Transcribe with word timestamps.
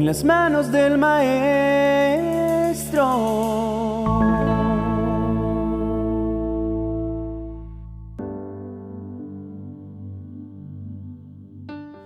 en 0.00 0.06
las 0.06 0.24
manos 0.24 0.72
del 0.72 0.96
Maestro. 0.96 1.50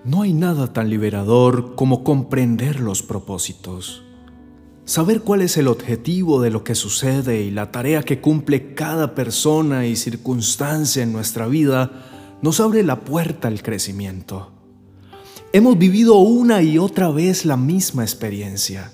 No 0.04 0.22
hay 0.22 0.32
nada 0.32 0.72
tan 0.72 0.90
liberador 0.90 1.76
como 1.76 2.02
comprender 2.02 2.80
los 2.80 3.04
propósitos. 3.04 4.02
Saber 4.84 5.20
cuál 5.20 5.42
es 5.42 5.56
el 5.56 5.68
objetivo 5.68 6.42
de 6.42 6.50
lo 6.50 6.64
que 6.64 6.74
sucede 6.74 7.42
y 7.42 7.52
la 7.52 7.70
tarea 7.70 8.02
que 8.02 8.20
cumple 8.20 8.74
cada 8.74 9.14
persona 9.14 9.86
y 9.86 9.94
circunstancia 9.94 11.04
en 11.04 11.12
nuestra 11.12 11.46
vida 11.46 11.92
nos 12.42 12.58
abre 12.58 12.82
la 12.82 13.04
puerta 13.04 13.46
al 13.46 13.62
crecimiento. 13.62 14.53
Hemos 15.54 15.78
vivido 15.78 16.16
una 16.16 16.62
y 16.62 16.78
otra 16.78 17.12
vez 17.12 17.44
la 17.44 17.56
misma 17.56 18.02
experiencia, 18.02 18.90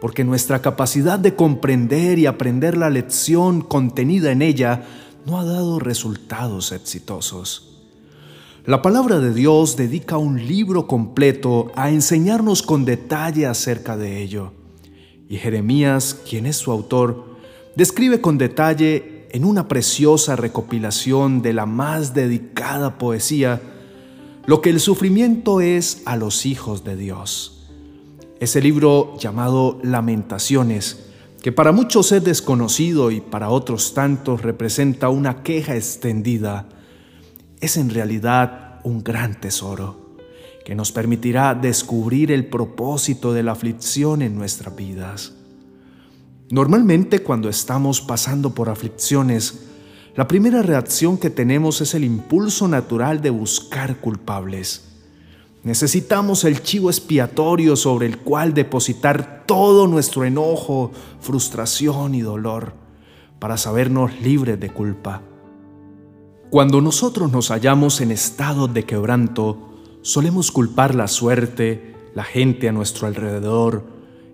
porque 0.00 0.24
nuestra 0.24 0.60
capacidad 0.60 1.20
de 1.20 1.36
comprender 1.36 2.18
y 2.18 2.26
aprender 2.26 2.76
la 2.76 2.90
lección 2.90 3.60
contenida 3.60 4.32
en 4.32 4.42
ella 4.42 4.82
no 5.24 5.38
ha 5.38 5.44
dado 5.44 5.78
resultados 5.78 6.72
exitosos. 6.72 7.84
La 8.66 8.82
palabra 8.82 9.20
de 9.20 9.32
Dios 9.32 9.76
dedica 9.76 10.18
un 10.18 10.48
libro 10.48 10.88
completo 10.88 11.70
a 11.76 11.90
enseñarnos 11.90 12.62
con 12.62 12.84
detalle 12.84 13.46
acerca 13.46 13.96
de 13.96 14.20
ello. 14.20 14.52
Y 15.28 15.36
Jeremías, 15.36 16.18
quien 16.28 16.46
es 16.46 16.56
su 16.56 16.72
autor, 16.72 17.36
describe 17.76 18.20
con 18.20 18.36
detalle 18.36 19.28
en 19.30 19.44
una 19.44 19.68
preciosa 19.68 20.34
recopilación 20.34 21.40
de 21.40 21.52
la 21.52 21.66
más 21.66 22.14
dedicada 22.14 22.98
poesía 22.98 23.62
lo 24.46 24.60
que 24.60 24.70
el 24.70 24.80
sufrimiento 24.80 25.60
es 25.60 26.02
a 26.06 26.16
los 26.16 26.46
hijos 26.46 26.84
de 26.84 26.96
Dios. 26.96 27.68
Ese 28.40 28.60
libro 28.60 29.16
llamado 29.18 29.78
Lamentaciones, 29.82 31.06
que 31.42 31.52
para 31.52 31.72
muchos 31.72 32.12
es 32.12 32.24
desconocido 32.24 33.10
y 33.10 33.20
para 33.20 33.50
otros 33.50 33.94
tantos 33.94 34.42
representa 34.42 35.08
una 35.08 35.42
queja 35.42 35.76
extendida, 35.76 36.68
es 37.60 37.76
en 37.76 37.90
realidad 37.90 38.80
un 38.84 39.04
gran 39.04 39.40
tesoro 39.40 40.16
que 40.64 40.74
nos 40.74 40.92
permitirá 40.92 41.54
descubrir 41.54 42.32
el 42.32 42.46
propósito 42.46 43.32
de 43.32 43.42
la 43.42 43.52
aflicción 43.52 44.22
en 44.22 44.36
nuestras 44.36 44.74
vidas. 44.76 45.34
Normalmente 46.50 47.22
cuando 47.22 47.48
estamos 47.48 48.00
pasando 48.00 48.54
por 48.54 48.68
aflicciones, 48.68 49.69
la 50.16 50.26
primera 50.26 50.62
reacción 50.62 51.18
que 51.18 51.30
tenemos 51.30 51.80
es 51.80 51.94
el 51.94 52.04
impulso 52.04 52.66
natural 52.66 53.22
de 53.22 53.30
buscar 53.30 53.96
culpables. 53.96 54.88
Necesitamos 55.62 56.44
el 56.44 56.62
chivo 56.62 56.90
expiatorio 56.90 57.76
sobre 57.76 58.06
el 58.06 58.18
cual 58.18 58.52
depositar 58.52 59.44
todo 59.46 59.86
nuestro 59.86 60.24
enojo, 60.24 60.90
frustración 61.20 62.14
y 62.14 62.22
dolor 62.22 62.72
para 63.38 63.56
sabernos 63.56 64.20
libres 64.20 64.58
de 64.58 64.70
culpa. 64.70 65.22
Cuando 66.50 66.80
nosotros 66.80 67.30
nos 67.30 67.50
hallamos 67.50 68.00
en 68.00 68.10
estado 68.10 68.66
de 68.66 68.84
quebranto, 68.84 69.68
solemos 70.02 70.50
culpar 70.50 70.94
la 70.94 71.06
suerte, 71.06 71.94
la 72.14 72.24
gente 72.24 72.68
a 72.68 72.72
nuestro 72.72 73.06
alrededor, 73.06 73.84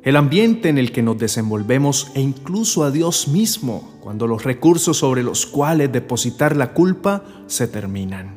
el 0.02 0.16
ambiente 0.16 0.70
en 0.70 0.78
el 0.78 0.92
que 0.92 1.02
nos 1.02 1.18
desenvolvemos 1.18 2.08
e 2.14 2.20
incluso 2.22 2.84
a 2.84 2.90
Dios 2.90 3.28
mismo 3.28 3.95
cuando 4.06 4.28
los 4.28 4.44
recursos 4.44 4.98
sobre 4.98 5.24
los 5.24 5.46
cuales 5.46 5.90
depositar 5.90 6.54
la 6.54 6.72
culpa 6.72 7.24
se 7.48 7.66
terminan. 7.66 8.36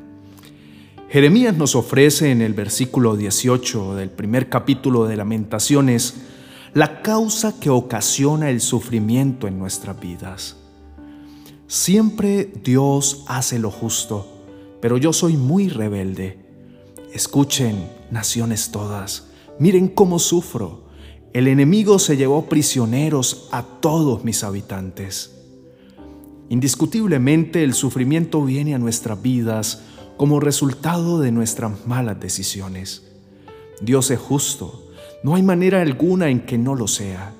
Jeremías 1.09 1.55
nos 1.55 1.75
ofrece 1.75 2.31
en 2.31 2.41
el 2.41 2.55
versículo 2.55 3.15
18 3.15 3.93
del 3.93 4.09
primer 4.09 4.49
capítulo 4.49 5.05
de 5.05 5.15
Lamentaciones 5.15 6.21
la 6.73 7.03
causa 7.03 7.59
que 7.59 7.69
ocasiona 7.69 8.49
el 8.49 8.61
sufrimiento 8.61 9.47
en 9.47 9.59
nuestras 9.59 9.99
vidas. 9.99 10.57
Siempre 11.67 12.51
Dios 12.63 13.23
hace 13.27 13.59
lo 13.59 13.69
justo, 13.69 14.25
pero 14.81 14.97
yo 14.97 15.13
soy 15.13 15.37
muy 15.37 15.69
rebelde. 15.69 16.39
Escuchen, 17.13 17.87
naciones 18.09 18.71
todas, 18.71 19.27
miren 19.59 19.87
cómo 19.87 20.17
sufro. 20.17 20.85
El 21.31 21.47
enemigo 21.47 21.99
se 21.99 22.17
llevó 22.17 22.49
prisioneros 22.49 23.49
a 23.51 23.61
todos 23.61 24.23
mis 24.23 24.43
habitantes. 24.43 25.35
Indiscutiblemente 26.49 27.63
el 27.63 27.75
sufrimiento 27.75 28.43
viene 28.43 28.73
a 28.73 28.79
nuestras 28.79 29.21
vidas 29.21 29.83
como 30.17 30.39
resultado 30.39 31.19
de 31.19 31.31
nuestras 31.31 31.85
malas 31.85 32.19
decisiones. 32.19 33.03
Dios 33.81 34.09
es 34.11 34.19
justo, 34.19 34.89
no 35.23 35.35
hay 35.35 35.43
manera 35.43 35.81
alguna 35.81 36.29
en 36.29 36.41
que 36.41 36.57
no 36.57 36.75
lo 36.75 36.87
sea. 36.87 37.33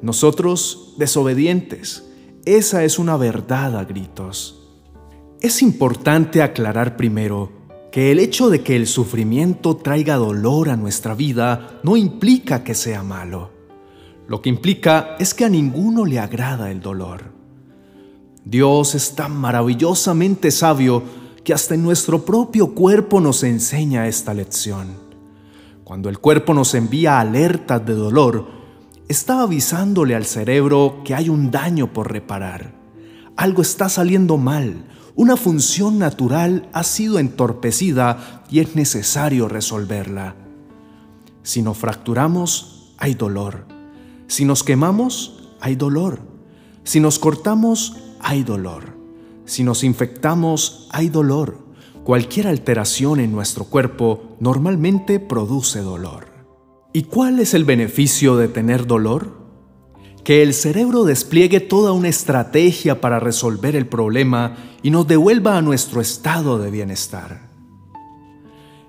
Nosotros, 0.00 0.94
desobedientes, 0.96 2.08
esa 2.44 2.84
es 2.84 2.98
una 2.98 3.16
verdad 3.16 3.76
a 3.76 3.84
gritos. 3.84 4.62
Es 5.40 5.60
importante 5.60 6.40
aclarar 6.40 6.96
primero 6.96 7.50
que 7.90 8.12
el 8.12 8.20
hecho 8.20 8.48
de 8.48 8.62
que 8.62 8.76
el 8.76 8.86
sufrimiento 8.86 9.76
traiga 9.76 10.16
dolor 10.16 10.70
a 10.70 10.76
nuestra 10.76 11.14
vida 11.14 11.80
no 11.82 11.96
implica 11.96 12.62
que 12.62 12.74
sea 12.74 13.02
malo. 13.02 13.50
Lo 14.28 14.40
que 14.40 14.50
implica 14.50 15.16
es 15.18 15.34
que 15.34 15.44
a 15.44 15.48
ninguno 15.48 16.04
le 16.04 16.20
agrada 16.20 16.70
el 16.70 16.80
dolor. 16.80 17.35
Dios 18.46 18.94
es 18.94 19.16
tan 19.16 19.36
maravillosamente 19.36 20.52
sabio 20.52 21.02
que 21.42 21.52
hasta 21.52 21.74
en 21.74 21.82
nuestro 21.82 22.24
propio 22.24 22.76
cuerpo 22.76 23.20
nos 23.20 23.42
enseña 23.42 24.06
esta 24.06 24.34
lección. 24.34 24.86
Cuando 25.82 26.08
el 26.08 26.20
cuerpo 26.20 26.54
nos 26.54 26.72
envía 26.74 27.18
alertas 27.18 27.84
de 27.84 27.94
dolor, 27.94 28.46
está 29.08 29.42
avisándole 29.42 30.14
al 30.14 30.26
cerebro 30.26 31.02
que 31.04 31.16
hay 31.16 31.28
un 31.28 31.50
daño 31.50 31.92
por 31.92 32.12
reparar. 32.12 32.72
Algo 33.34 33.62
está 33.62 33.88
saliendo 33.88 34.36
mal, 34.36 34.84
una 35.16 35.36
función 35.36 35.98
natural 35.98 36.68
ha 36.72 36.84
sido 36.84 37.18
entorpecida 37.18 38.44
y 38.48 38.60
es 38.60 38.76
necesario 38.76 39.48
resolverla. 39.48 40.36
Si 41.42 41.62
nos 41.62 41.78
fracturamos, 41.78 42.94
hay 42.96 43.14
dolor. 43.14 43.66
Si 44.28 44.44
nos 44.44 44.62
quemamos, 44.62 45.50
hay 45.60 45.74
dolor. 45.74 46.20
Si 46.84 47.00
nos 47.00 47.18
cortamos, 47.18 47.96
hay 48.20 48.42
dolor. 48.42 48.96
Si 49.44 49.62
nos 49.62 49.84
infectamos, 49.84 50.88
hay 50.90 51.08
dolor. 51.08 51.66
Cualquier 52.04 52.46
alteración 52.46 53.20
en 53.20 53.32
nuestro 53.32 53.64
cuerpo 53.64 54.36
normalmente 54.40 55.18
produce 55.20 55.80
dolor. 55.80 56.26
¿Y 56.92 57.04
cuál 57.04 57.40
es 57.40 57.54
el 57.54 57.64
beneficio 57.64 58.36
de 58.36 58.48
tener 58.48 58.86
dolor? 58.86 59.46
Que 60.24 60.42
el 60.42 60.54
cerebro 60.54 61.04
despliegue 61.04 61.60
toda 61.60 61.92
una 61.92 62.08
estrategia 62.08 63.00
para 63.00 63.20
resolver 63.20 63.76
el 63.76 63.86
problema 63.86 64.56
y 64.82 64.90
nos 64.90 65.06
devuelva 65.06 65.56
a 65.56 65.62
nuestro 65.62 66.00
estado 66.00 66.58
de 66.58 66.70
bienestar. 66.70 67.50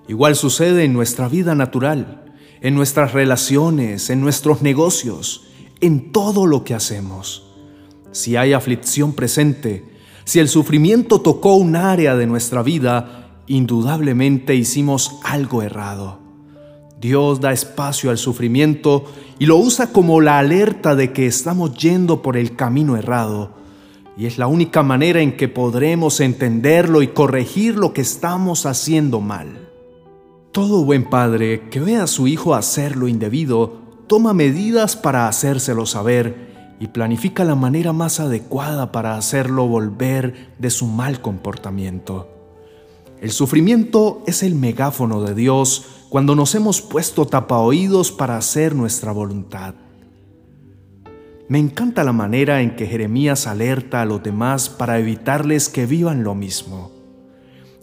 Igual 0.08 0.36
sucede 0.36 0.84
en 0.84 0.94
nuestra 0.94 1.28
vida 1.28 1.54
natural, 1.54 2.34
en 2.62 2.76
nuestras 2.76 3.14
relaciones, 3.14 4.10
en 4.10 4.22
nuestros 4.22 4.62
negocios, 4.62 5.48
en 5.82 6.12
todo 6.12 6.46
lo 6.46 6.64
que 6.64 6.74
hacemos. 6.74 7.47
Si 8.12 8.36
hay 8.36 8.54
aflicción 8.54 9.14
presente, 9.14 9.84
si 10.24 10.40
el 10.40 10.50
sufrimiento 10.50 11.22
tocó 11.22 11.56
un 11.56 11.76
área 11.76 12.16
de 12.16 12.28
nuestra 12.28 12.62
vida, 12.62 13.42
indudablemente 13.48 14.56
hicimos 14.56 15.20
algo 15.24 15.64
errado. 15.64 16.20
Dios 17.00 17.42
da 17.42 17.54
espacio 17.54 18.10
al 18.10 18.18
sufrimiento 18.18 19.06
y 19.40 19.46
lo 19.46 19.58
usa 19.58 19.92
como 19.92 20.20
la 20.20 20.40
alerta 20.40 20.96
de 20.96 21.14
que 21.14 21.28
estamos 21.28 21.78
yendo 21.78 22.22
por 22.22 22.38
el 22.38 22.56
camino 22.56 22.98
errado. 22.98 23.56
Y 24.18 24.26
es 24.26 24.40
la 24.40 24.48
única 24.48 24.82
manera 24.82 25.22
en 25.22 25.38
que 25.38 25.48
podremos 25.48 26.20
entenderlo 26.20 27.04
y 27.04 27.10
corregir 27.10 27.76
lo 27.76 27.94
que 27.94 28.02
estamos 28.02 28.66
haciendo 28.66 29.22
mal. 29.22 29.70
Todo 30.52 30.84
buen 30.84 31.08
padre 31.08 31.70
que 31.70 31.80
ve 31.80 31.98
a 31.98 32.08
su 32.08 32.28
hijo 32.28 32.56
hacer 32.56 32.98
lo 32.98 33.08
indebido, 33.08 33.78
toma 34.08 34.34
medidas 34.34 34.96
para 34.96 35.28
hacérselo 35.28 35.86
saber 35.86 36.57
y 36.80 36.88
planifica 36.88 37.44
la 37.44 37.56
manera 37.56 37.94
más 37.94 38.20
adecuada 38.20 38.92
para 38.92 39.18
hacerlo 39.18 39.68
volver 39.68 40.54
de 40.60 40.70
su 40.70 40.88
mal 40.88 41.22
comportamiento. 41.22 42.30
El 43.20 43.32
sufrimiento 43.32 44.22
es 44.28 44.44
el 44.44 44.54
megáfono 44.54 45.22
de 45.22 45.34
Dios 45.34 45.86
cuando 46.10 46.36
nos 46.36 46.54
hemos 46.54 46.82
puesto 46.82 47.26
tapaoídos 47.26 48.12
para 48.12 48.38
hacer 48.38 48.76
nuestra 48.76 49.12
voluntad. 49.12 49.74
Me 51.50 51.60
encanta 51.60 52.04
la 52.04 52.14
manera 52.14 52.62
en 52.62 52.76
que 52.76 52.86
Jeremías 52.86 53.48
alerta 53.48 54.02
a 54.02 54.06
los 54.06 54.22
demás 54.22 54.70
para 54.70 55.00
evitarles 55.00 55.70
que 55.70 55.86
vivan 55.86 56.24
lo 56.24 56.36
mismo. 56.36 56.92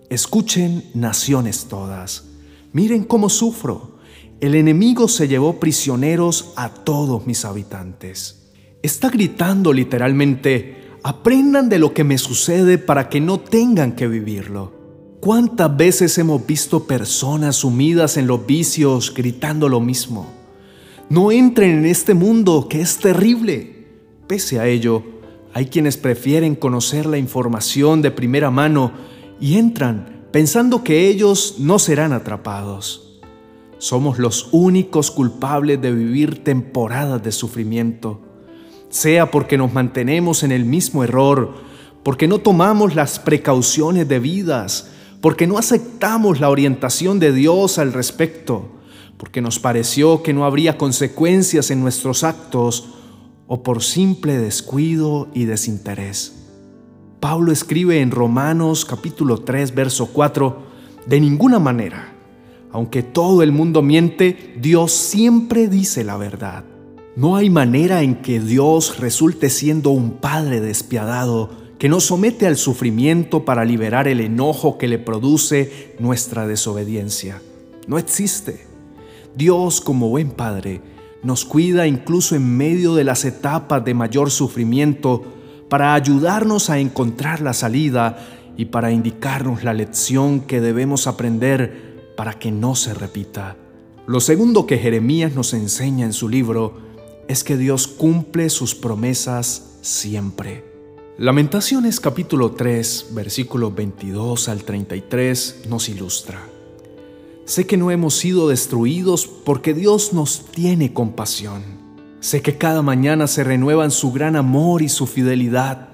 Escuchen, 0.08 0.84
naciones 0.94 1.64
todas, 1.64 2.26
miren 2.72 3.04
cómo 3.04 3.28
sufro. 3.28 3.98
El 4.40 4.54
enemigo 4.54 5.08
se 5.08 5.26
llevó 5.26 5.58
prisioneros 5.58 6.52
a 6.56 6.68
todos 6.68 7.26
mis 7.26 7.44
habitantes. 7.44 8.43
Está 8.84 9.08
gritando 9.08 9.72
literalmente, 9.72 10.98
aprendan 11.02 11.70
de 11.70 11.78
lo 11.78 11.94
que 11.94 12.04
me 12.04 12.18
sucede 12.18 12.76
para 12.76 13.08
que 13.08 13.18
no 13.18 13.40
tengan 13.40 13.96
que 13.96 14.06
vivirlo. 14.06 14.74
¿Cuántas 15.20 15.74
veces 15.74 16.18
hemos 16.18 16.46
visto 16.46 16.86
personas 16.86 17.56
sumidas 17.56 18.18
en 18.18 18.26
los 18.26 18.44
vicios 18.44 19.14
gritando 19.14 19.70
lo 19.70 19.80
mismo? 19.80 20.26
No 21.08 21.32
entren 21.32 21.78
en 21.78 21.86
este 21.86 22.12
mundo 22.12 22.66
que 22.68 22.82
es 22.82 22.98
terrible. 22.98 23.86
Pese 24.26 24.60
a 24.60 24.66
ello, 24.66 25.02
hay 25.54 25.64
quienes 25.64 25.96
prefieren 25.96 26.54
conocer 26.54 27.06
la 27.06 27.16
información 27.16 28.02
de 28.02 28.10
primera 28.10 28.50
mano 28.50 28.92
y 29.40 29.56
entran 29.56 30.26
pensando 30.30 30.84
que 30.84 31.08
ellos 31.08 31.54
no 31.58 31.78
serán 31.78 32.12
atrapados. 32.12 33.18
Somos 33.78 34.18
los 34.18 34.50
únicos 34.52 35.10
culpables 35.10 35.80
de 35.80 35.90
vivir 35.90 36.44
temporadas 36.44 37.22
de 37.22 37.32
sufrimiento, 37.32 38.20
sea 38.94 39.32
porque 39.32 39.58
nos 39.58 39.72
mantenemos 39.72 40.44
en 40.44 40.52
el 40.52 40.64
mismo 40.64 41.02
error, 41.02 41.52
porque 42.04 42.28
no 42.28 42.38
tomamos 42.38 42.94
las 42.94 43.18
precauciones 43.18 44.06
debidas, 44.06 44.88
porque 45.20 45.48
no 45.48 45.58
aceptamos 45.58 46.38
la 46.38 46.48
orientación 46.48 47.18
de 47.18 47.32
Dios 47.32 47.78
al 47.78 47.92
respecto, 47.92 48.68
porque 49.16 49.40
nos 49.40 49.58
pareció 49.58 50.22
que 50.22 50.32
no 50.32 50.44
habría 50.44 50.78
consecuencias 50.78 51.72
en 51.72 51.80
nuestros 51.80 52.22
actos 52.22 52.90
o 53.48 53.64
por 53.64 53.82
simple 53.82 54.38
descuido 54.38 55.26
y 55.34 55.46
desinterés. 55.46 56.46
Pablo 57.18 57.50
escribe 57.50 58.00
en 58.00 58.12
Romanos 58.12 58.84
capítulo 58.84 59.38
3, 59.38 59.74
verso 59.74 60.06
4, 60.06 60.62
de 61.06 61.20
ninguna 61.20 61.58
manera, 61.58 62.12
aunque 62.70 63.02
todo 63.02 63.42
el 63.42 63.50
mundo 63.50 63.82
miente, 63.82 64.54
Dios 64.60 64.92
siempre 64.92 65.66
dice 65.66 66.04
la 66.04 66.16
verdad. 66.16 66.64
No 67.16 67.36
hay 67.36 67.48
manera 67.48 68.02
en 68.02 68.16
que 68.16 68.40
Dios 68.40 68.98
resulte 68.98 69.48
siendo 69.48 69.90
un 69.90 70.14
Padre 70.14 70.60
despiadado 70.60 71.48
que 71.78 71.88
nos 71.88 72.06
somete 72.06 72.44
al 72.48 72.56
sufrimiento 72.56 73.44
para 73.44 73.64
liberar 73.64 74.08
el 74.08 74.20
enojo 74.20 74.78
que 74.78 74.88
le 74.88 74.98
produce 74.98 75.94
nuestra 76.00 76.48
desobediencia. 76.48 77.40
No 77.86 77.98
existe. 77.98 78.66
Dios 79.36 79.80
como 79.80 80.08
buen 80.08 80.32
Padre 80.32 80.80
nos 81.22 81.44
cuida 81.44 81.86
incluso 81.86 82.34
en 82.34 82.56
medio 82.56 82.96
de 82.96 83.04
las 83.04 83.24
etapas 83.24 83.84
de 83.84 83.94
mayor 83.94 84.32
sufrimiento 84.32 85.22
para 85.68 85.94
ayudarnos 85.94 86.68
a 86.68 86.80
encontrar 86.80 87.40
la 87.40 87.52
salida 87.52 88.26
y 88.56 88.66
para 88.66 88.90
indicarnos 88.90 89.62
la 89.62 89.72
lección 89.72 90.40
que 90.40 90.60
debemos 90.60 91.06
aprender 91.06 92.12
para 92.16 92.40
que 92.40 92.50
no 92.50 92.74
se 92.74 92.92
repita. 92.92 93.56
Lo 94.08 94.18
segundo 94.18 94.66
que 94.66 94.78
Jeremías 94.78 95.32
nos 95.34 95.54
enseña 95.54 96.06
en 96.06 96.12
su 96.12 96.28
libro 96.28 96.93
es 97.28 97.44
que 97.44 97.56
Dios 97.56 97.86
cumple 97.86 98.50
sus 98.50 98.74
promesas 98.74 99.78
siempre. 99.80 100.64
Lamentaciones 101.16 102.00
capítulo 102.00 102.52
3, 102.52 103.08
versículos 103.12 103.74
22 103.74 104.48
al 104.48 104.64
33 104.64 105.62
nos 105.68 105.88
ilustra. 105.88 106.40
Sé 107.44 107.66
que 107.66 107.76
no 107.76 107.90
hemos 107.90 108.14
sido 108.14 108.48
destruidos 108.48 109.26
porque 109.26 109.74
Dios 109.74 110.12
nos 110.12 110.46
tiene 110.46 110.92
compasión. 110.92 111.62
Sé 112.20 112.42
que 112.42 112.56
cada 112.56 112.82
mañana 112.82 113.26
se 113.26 113.44
renuevan 113.44 113.90
su 113.90 114.10
gran 114.12 114.34
amor 114.34 114.82
y 114.82 114.88
su 114.88 115.06
fidelidad. 115.06 115.88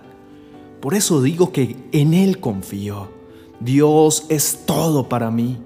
Por 0.80 0.94
eso 0.94 1.20
digo 1.20 1.52
que 1.52 1.76
en 1.92 2.14
Él 2.14 2.38
confío. 2.40 3.08
Dios 3.58 4.24
es 4.28 4.60
todo 4.64 5.08
para 5.08 5.30
mí. 5.30 5.58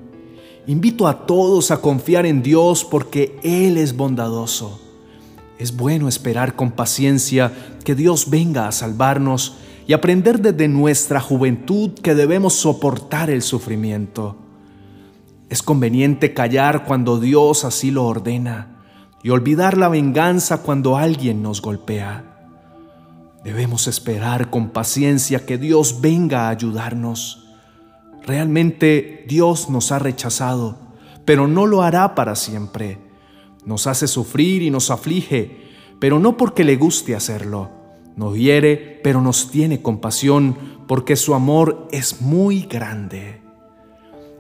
Invito 0.66 1.06
a 1.06 1.26
todos 1.26 1.70
a 1.70 1.80
confiar 1.80 2.26
en 2.26 2.42
Dios 2.42 2.84
porque 2.84 3.38
Él 3.42 3.76
es 3.76 3.94
bondadoso. 3.94 4.80
Es 5.58 5.76
bueno 5.76 6.08
esperar 6.08 6.56
con 6.56 6.72
paciencia 6.72 7.52
que 7.84 7.94
Dios 7.94 8.28
venga 8.28 8.66
a 8.66 8.72
salvarnos 8.72 9.56
y 9.86 9.92
aprender 9.92 10.40
desde 10.40 10.68
nuestra 10.68 11.20
juventud 11.20 11.92
que 12.00 12.14
debemos 12.14 12.54
soportar 12.54 13.30
el 13.30 13.42
sufrimiento. 13.42 14.36
Es 15.48 15.62
conveniente 15.62 16.34
callar 16.34 16.84
cuando 16.84 17.20
Dios 17.20 17.64
así 17.64 17.90
lo 17.90 18.04
ordena 18.06 18.82
y 19.22 19.30
olvidar 19.30 19.76
la 19.78 19.88
venganza 19.88 20.62
cuando 20.62 20.96
alguien 20.96 21.42
nos 21.42 21.62
golpea. 21.62 22.24
Debemos 23.44 23.86
esperar 23.86 24.50
con 24.50 24.70
paciencia 24.70 25.44
que 25.44 25.58
Dios 25.58 26.00
venga 26.00 26.46
a 26.46 26.48
ayudarnos. 26.48 27.46
Realmente 28.26 29.26
Dios 29.28 29.68
nos 29.68 29.92
ha 29.92 29.98
rechazado, 29.98 30.78
pero 31.26 31.46
no 31.46 31.66
lo 31.66 31.82
hará 31.82 32.14
para 32.14 32.36
siempre. 32.36 33.03
Nos 33.66 33.86
hace 33.86 34.06
sufrir 34.06 34.62
y 34.62 34.70
nos 34.70 34.90
aflige, 34.90 35.64
pero 35.98 36.18
no 36.18 36.36
porque 36.36 36.64
le 36.64 36.76
guste 36.76 37.14
hacerlo. 37.14 37.70
Nos 38.16 38.36
hiere, 38.36 39.00
pero 39.02 39.20
nos 39.20 39.50
tiene 39.50 39.82
compasión, 39.82 40.56
porque 40.86 41.16
su 41.16 41.34
amor 41.34 41.88
es 41.90 42.20
muy 42.20 42.62
grande. 42.62 43.40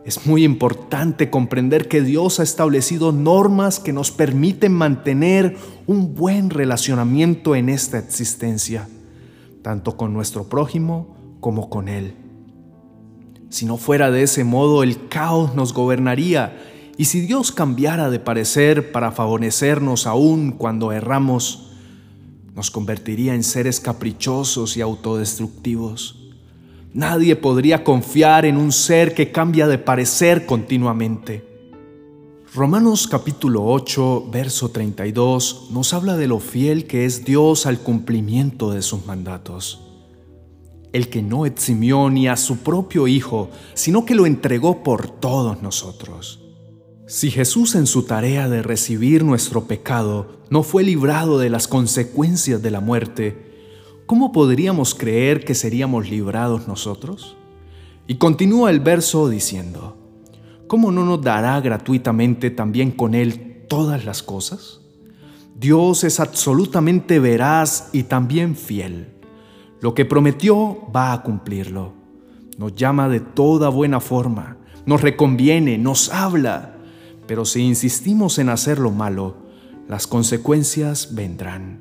Es 0.04 0.26
muy 0.26 0.44
importante 0.44 1.30
comprender 1.30 1.88
que 1.88 2.02
Dios 2.02 2.38
ha 2.38 2.42
establecido 2.42 3.10
normas 3.10 3.80
que 3.80 3.94
nos 3.94 4.10
permiten 4.10 4.72
mantener 4.72 5.56
un 5.86 6.14
buen 6.14 6.50
relacionamiento 6.50 7.56
en 7.56 7.70
esta 7.70 7.98
existencia, 7.98 8.86
tanto 9.62 9.96
con 9.96 10.12
nuestro 10.12 10.44
prójimo 10.50 11.16
como 11.40 11.70
con 11.70 11.88
Él. 11.88 12.16
Si 13.48 13.64
no 13.64 13.78
fuera 13.78 14.10
de 14.10 14.24
ese 14.24 14.44
modo, 14.44 14.82
el 14.82 15.08
caos 15.08 15.54
nos 15.54 15.72
gobernaría 15.72 16.73
y 16.96 17.06
si 17.06 17.20
Dios 17.20 17.50
cambiara 17.50 18.08
de 18.10 18.20
parecer 18.20 18.92
para 18.92 19.10
favorecernos 19.10 20.06
aún 20.06 20.52
cuando 20.52 20.92
erramos, 20.92 21.72
nos 22.54 22.70
convertiría 22.70 23.34
en 23.34 23.42
seres 23.42 23.80
caprichosos 23.80 24.76
y 24.76 24.80
autodestructivos. 24.80 26.20
Nadie 26.92 27.34
podría 27.34 27.82
confiar 27.82 28.44
en 28.44 28.56
un 28.56 28.70
ser 28.70 29.14
que 29.14 29.32
cambia 29.32 29.66
de 29.66 29.78
parecer 29.78 30.46
continuamente. 30.46 31.44
Romanos 32.54 33.08
capítulo 33.08 33.64
8, 33.64 34.28
verso 34.30 34.68
32 34.68 35.70
nos 35.72 35.92
habla 35.92 36.16
de 36.16 36.28
lo 36.28 36.38
fiel 36.38 36.86
que 36.86 37.04
es 37.04 37.24
Dios 37.24 37.66
al 37.66 37.80
cumplimiento 37.80 38.70
de 38.70 38.82
sus 38.82 39.04
mandatos. 39.06 39.80
El 40.92 41.08
que 41.08 41.20
no 41.20 41.46
eximió 41.46 42.08
ni 42.10 42.28
a 42.28 42.36
su 42.36 42.58
propio 42.58 43.08
Hijo, 43.08 43.50
sino 43.74 44.04
que 44.04 44.14
lo 44.14 44.26
entregó 44.26 44.84
por 44.84 45.10
todos 45.10 45.60
nosotros. 45.60 46.43
Si 47.06 47.30
Jesús 47.30 47.74
en 47.74 47.86
su 47.86 48.04
tarea 48.04 48.48
de 48.48 48.62
recibir 48.62 49.24
nuestro 49.24 49.64
pecado 49.64 50.38
no 50.48 50.62
fue 50.62 50.82
librado 50.82 51.38
de 51.38 51.50
las 51.50 51.68
consecuencias 51.68 52.62
de 52.62 52.70
la 52.70 52.80
muerte, 52.80 53.52
¿cómo 54.06 54.32
podríamos 54.32 54.94
creer 54.94 55.44
que 55.44 55.54
seríamos 55.54 56.08
librados 56.08 56.66
nosotros? 56.66 57.36
Y 58.06 58.14
continúa 58.14 58.70
el 58.70 58.80
verso 58.80 59.28
diciendo, 59.28 59.98
¿cómo 60.66 60.90
no 60.92 61.04
nos 61.04 61.20
dará 61.20 61.60
gratuitamente 61.60 62.50
también 62.50 62.90
con 62.90 63.14
Él 63.14 63.66
todas 63.68 64.06
las 64.06 64.22
cosas? 64.22 64.80
Dios 65.60 66.04
es 66.04 66.20
absolutamente 66.20 67.18
veraz 67.18 67.90
y 67.92 68.04
también 68.04 68.56
fiel. 68.56 69.08
Lo 69.82 69.92
que 69.92 70.06
prometió 70.06 70.90
va 70.90 71.12
a 71.12 71.22
cumplirlo. 71.22 71.92
Nos 72.56 72.74
llama 72.74 73.10
de 73.10 73.20
toda 73.20 73.68
buena 73.68 74.00
forma, 74.00 74.56
nos 74.86 75.02
reconviene, 75.02 75.76
nos 75.76 76.08
habla, 76.10 76.73
pero 77.26 77.44
si 77.44 77.60
insistimos 77.60 78.38
en 78.38 78.48
hacer 78.48 78.78
lo 78.78 78.90
malo, 78.90 79.36
las 79.88 80.06
consecuencias 80.06 81.14
vendrán. 81.14 81.80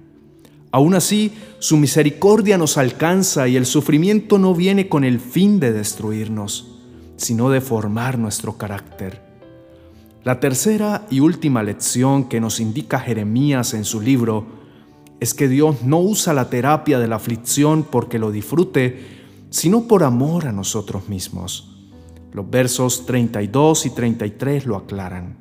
Aún 0.71 0.95
así, 0.95 1.31
su 1.59 1.77
misericordia 1.77 2.57
nos 2.57 2.77
alcanza 2.77 3.47
y 3.47 3.55
el 3.55 3.65
sufrimiento 3.65 4.39
no 4.39 4.55
viene 4.55 4.89
con 4.89 5.03
el 5.03 5.19
fin 5.19 5.59
de 5.59 5.71
destruirnos, 5.71 6.79
sino 7.15 7.49
de 7.49 7.61
formar 7.61 8.17
nuestro 8.17 8.57
carácter. 8.57 9.21
La 10.23 10.39
tercera 10.39 11.05
y 11.09 11.19
última 11.19 11.63
lección 11.63 12.29
que 12.29 12.39
nos 12.39 12.59
indica 12.59 12.99
Jeremías 12.99 13.73
en 13.73 13.85
su 13.85 14.01
libro 14.01 14.45
es 15.19 15.33
que 15.33 15.47
Dios 15.47 15.83
no 15.83 15.99
usa 15.99 16.33
la 16.33 16.49
terapia 16.49 16.97
de 16.97 17.07
la 17.07 17.17
aflicción 17.17 17.83
porque 17.83 18.19
lo 18.19 18.31
disfrute, 18.31 19.05
sino 19.51 19.87
por 19.87 20.03
amor 20.03 20.47
a 20.47 20.51
nosotros 20.51 21.07
mismos. 21.07 21.72
Los 22.33 22.49
versos 22.49 23.05
32 23.05 23.85
y 23.85 23.89
33 23.91 24.65
lo 24.65 24.75
aclaran. 24.75 25.37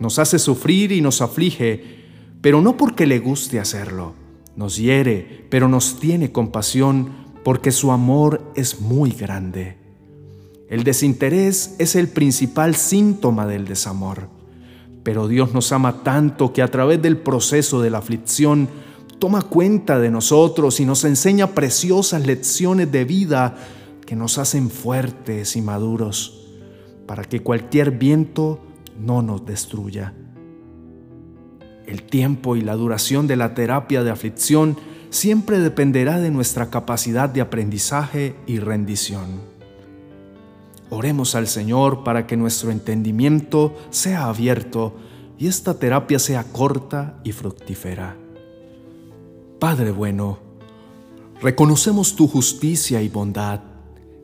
Nos 0.00 0.18
hace 0.18 0.38
sufrir 0.38 0.92
y 0.92 1.00
nos 1.00 1.22
aflige, 1.22 2.02
pero 2.40 2.60
no 2.60 2.76
porque 2.76 3.06
le 3.06 3.20
guste 3.20 3.60
hacerlo 3.60 4.14
nos 4.56 4.76
hiere, 4.76 5.46
pero 5.50 5.68
nos 5.68 5.98
tiene 5.98 6.32
compasión 6.32 7.10
porque 7.44 7.72
su 7.72 7.90
amor 7.90 8.52
es 8.54 8.80
muy 8.80 9.10
grande. 9.10 9.76
El 10.68 10.84
desinterés 10.84 11.74
es 11.78 11.96
el 11.96 12.08
principal 12.08 12.76
síntoma 12.76 13.46
del 13.46 13.66
desamor, 13.66 14.28
pero 15.02 15.28
Dios 15.28 15.52
nos 15.52 15.72
ama 15.72 16.02
tanto 16.02 16.52
que 16.52 16.62
a 16.62 16.70
través 16.70 17.00
del 17.02 17.16
proceso 17.16 17.80
de 17.80 17.90
la 17.90 17.98
aflicción 17.98 18.68
toma 19.18 19.42
cuenta 19.42 19.98
de 19.98 20.10
nosotros 20.10 20.80
y 20.80 20.84
nos 20.84 21.04
enseña 21.04 21.48
preciosas 21.48 22.26
lecciones 22.26 22.90
de 22.90 23.04
vida 23.04 23.56
que 24.06 24.16
nos 24.16 24.38
hacen 24.38 24.70
fuertes 24.70 25.56
y 25.56 25.62
maduros 25.62 26.48
para 27.06 27.24
que 27.24 27.40
cualquier 27.40 27.92
viento 27.92 28.60
no 28.98 29.22
nos 29.22 29.44
destruya. 29.44 30.14
El 31.86 32.04
tiempo 32.04 32.56
y 32.56 32.60
la 32.60 32.74
duración 32.74 33.26
de 33.26 33.36
la 33.36 33.54
terapia 33.54 34.02
de 34.02 34.10
aflicción 34.10 34.76
siempre 35.10 35.58
dependerá 35.58 36.18
de 36.20 36.30
nuestra 36.30 36.70
capacidad 36.70 37.28
de 37.28 37.40
aprendizaje 37.40 38.36
y 38.46 38.58
rendición. 38.58 39.42
Oremos 40.90 41.34
al 41.34 41.46
Señor 41.46 42.04
para 42.04 42.26
que 42.26 42.36
nuestro 42.36 42.70
entendimiento 42.70 43.74
sea 43.90 44.26
abierto 44.26 44.94
y 45.38 45.48
esta 45.48 45.78
terapia 45.78 46.18
sea 46.18 46.44
corta 46.44 47.18
y 47.24 47.32
fructífera. 47.32 48.16
Padre 49.58 49.90
bueno, 49.90 50.38
reconocemos 51.40 52.14
tu 52.14 52.28
justicia 52.28 53.02
y 53.02 53.08
bondad. 53.08 53.71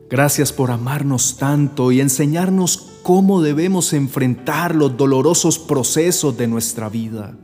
Gracias 0.09 0.51
por 0.51 0.71
amarnos 0.71 1.37
tanto 1.37 1.91
y 1.91 2.01
enseñarnos 2.01 2.89
cómo 3.03 3.43
debemos 3.43 3.93
enfrentar 3.93 4.73
los 4.73 4.97
dolorosos 4.97 5.59
procesos 5.59 6.35
de 6.35 6.47
nuestra 6.47 6.89
vida. 6.89 7.37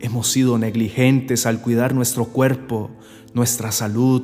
Hemos 0.00 0.32
sido 0.32 0.58
negligentes 0.58 1.46
al 1.46 1.60
cuidar 1.60 1.94
nuestro 1.94 2.24
cuerpo, 2.24 2.90
nuestra 3.34 3.70
salud, 3.70 4.22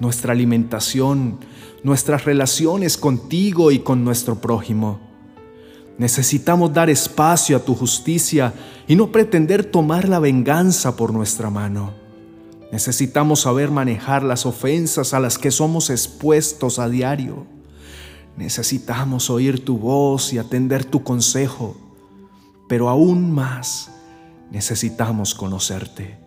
nuestra 0.00 0.32
alimentación, 0.32 1.38
nuestras 1.84 2.24
relaciones 2.24 2.96
contigo 2.96 3.70
y 3.70 3.78
con 3.78 4.04
nuestro 4.04 4.40
prójimo. 4.40 4.98
Necesitamos 5.96 6.72
dar 6.72 6.90
espacio 6.90 7.56
a 7.56 7.64
tu 7.64 7.76
justicia 7.76 8.52
y 8.88 8.96
no 8.96 9.12
pretender 9.12 9.64
tomar 9.64 10.08
la 10.08 10.18
venganza 10.18 10.96
por 10.96 11.12
nuestra 11.12 11.50
mano. 11.50 12.07
Necesitamos 12.70 13.40
saber 13.40 13.70
manejar 13.70 14.22
las 14.22 14.44
ofensas 14.44 15.14
a 15.14 15.20
las 15.20 15.38
que 15.38 15.50
somos 15.50 15.88
expuestos 15.88 16.78
a 16.78 16.88
diario. 16.88 17.46
Necesitamos 18.36 19.30
oír 19.30 19.64
tu 19.64 19.78
voz 19.78 20.32
y 20.32 20.38
atender 20.38 20.84
tu 20.84 21.02
consejo, 21.02 21.76
pero 22.68 22.88
aún 22.88 23.32
más 23.32 23.90
necesitamos 24.50 25.34
conocerte, 25.34 26.18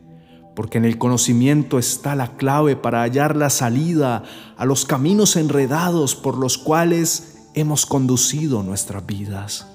porque 0.55 0.79
en 0.79 0.85
el 0.85 0.97
conocimiento 0.97 1.77
está 1.77 2.15
la 2.15 2.35
clave 2.37 2.75
para 2.75 3.01
hallar 3.01 3.37
la 3.37 3.49
salida 3.49 4.23
a 4.57 4.65
los 4.65 4.85
caminos 4.85 5.35
enredados 5.35 6.15
por 6.15 6.37
los 6.37 6.57
cuales 6.57 7.37
hemos 7.53 7.85
conducido 7.85 8.63
nuestras 8.63 9.05
vidas. 9.05 9.67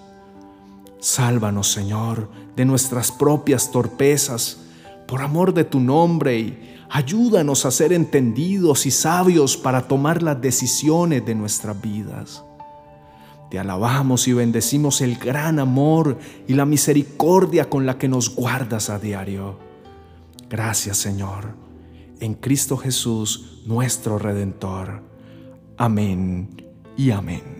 Sálvanos, 0.98 1.70
Señor, 1.70 2.28
de 2.56 2.64
nuestras 2.64 3.12
propias 3.12 3.70
torpezas, 3.70 4.58
por 5.06 5.22
amor 5.22 5.54
de 5.54 5.64
tu 5.64 5.80
nombre, 5.80 6.38
y 6.38 6.76
ayúdanos 6.88 7.64
a 7.64 7.70
ser 7.70 7.92
entendidos 7.92 8.86
y 8.86 8.90
sabios 8.90 9.56
para 9.56 9.88
tomar 9.88 10.22
las 10.22 10.40
decisiones 10.40 11.24
de 11.24 11.34
nuestras 11.34 11.80
vidas. 11.80 12.44
Te 13.50 13.58
alabamos 13.58 14.26
y 14.26 14.32
bendecimos 14.32 15.00
el 15.00 15.16
gran 15.16 15.60
amor 15.60 16.18
y 16.48 16.54
la 16.54 16.66
misericordia 16.66 17.70
con 17.70 17.86
la 17.86 17.96
que 17.96 18.08
nos 18.08 18.34
guardas 18.34 18.90
a 18.90 18.98
diario. 18.98 19.58
Gracias, 20.50 20.96
Señor, 20.96 21.54
en 22.20 22.34
Cristo 22.34 22.76
Jesús, 22.76 23.62
nuestro 23.66 24.18
Redentor. 24.18 25.02
Amén 25.76 26.64
y 26.96 27.10
amén. 27.10 27.55